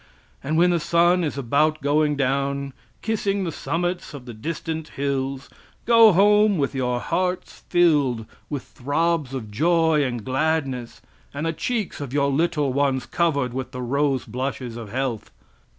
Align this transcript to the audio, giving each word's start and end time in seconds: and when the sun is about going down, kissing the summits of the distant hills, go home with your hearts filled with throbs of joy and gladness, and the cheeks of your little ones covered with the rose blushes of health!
and 0.43 0.57
when 0.57 0.71
the 0.71 0.79
sun 0.79 1.23
is 1.23 1.37
about 1.37 1.79
going 1.79 2.15
down, 2.15 2.73
kissing 3.03 3.43
the 3.43 3.51
summits 3.51 4.15
of 4.15 4.25
the 4.25 4.33
distant 4.33 4.87
hills, 4.87 5.47
go 5.85 6.11
home 6.11 6.57
with 6.57 6.73
your 6.73 6.99
hearts 6.99 7.59
filled 7.69 8.25
with 8.49 8.63
throbs 8.63 9.31
of 9.31 9.51
joy 9.51 10.03
and 10.03 10.25
gladness, 10.25 11.03
and 11.35 11.45
the 11.45 11.53
cheeks 11.53 12.01
of 12.01 12.13
your 12.13 12.31
little 12.31 12.73
ones 12.73 13.05
covered 13.05 13.53
with 13.53 13.73
the 13.73 13.81
rose 13.83 14.25
blushes 14.25 14.75
of 14.75 14.89
health! 14.91 15.29